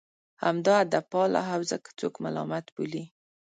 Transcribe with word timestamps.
همدا 0.43 0.73
ادبپاله 0.83 1.39
حوزه 1.49 1.77
که 1.85 1.91
څوک 1.99 2.15
ملامت 2.25 2.65
بولي. 2.75 3.03